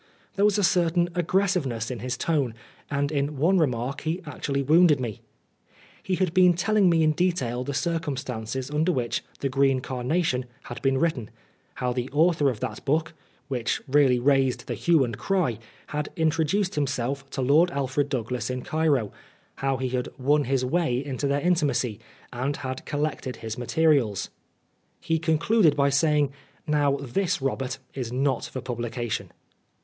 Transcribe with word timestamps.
There 0.35 0.45
was 0.45 0.57
a 0.57 0.63
certain 0.63 1.09
aggressiveness 1.13 1.91
in 1.91 1.99
his 1.99 2.17
tone, 2.17 2.55
and 2.89 3.11
in 3.11 3.37
one 3.37 3.59
remark 3.59 4.01
he 4.01 4.19
actually 4.25 4.63
wounded 4.63 4.99
me. 4.99 5.21
He 6.01 6.15
had 6.15 6.33
been 6.33 6.55
telling 6.55 6.89
me 6.89 7.03
in 7.03 7.11
detail 7.11 7.63
the 7.63 7.75
circumstan 7.75 8.47
ces 8.47 8.71
under 8.71 8.91
which 8.91 9.23
The 9.41 9.47
Green 9.49 9.79
Carnation 9.79 10.45
had 10.63 10.81
been 10.81 10.97
written; 10.97 11.29
how 11.75 11.93
the 11.93 12.09
author 12.09 12.49
of 12.49 12.61
that 12.61 12.83
book, 12.83 13.13
which 13.47 13.79
really 13.87 14.17
raised 14.17 14.65
the 14.65 14.73
hue 14.73 15.03
and 15.03 15.19
cry, 15.19 15.59
had 15.85 16.09
introduced 16.15 16.73
himself 16.73 17.29
to 17.29 17.41
Lord 17.43 17.69
Alfred 17.69 18.09
Douglas 18.09 18.49
in 18.49 18.63
Cairo; 18.63 19.11
how 19.57 19.77
he 19.77 19.89
had 19.89 20.09
won 20.17 20.45
his 20.45 20.65
way 20.65 20.97
into 21.05 21.27
their 21.27 21.41
intimacy, 21.41 21.99
and 22.33 22.55
had 22.57 22.87
collected 22.87 23.35
his 23.35 23.55
materials. 23.55 24.31
He 24.99 25.19
concluded 25.19 25.75
by 25.75 25.89
saying," 25.91 26.31
Now 26.65 26.95
this, 26.97 27.39
Robert, 27.39 27.77
is 27.93 28.11
not 28.11 28.45
for 28.45 28.61
publication." 28.61 29.31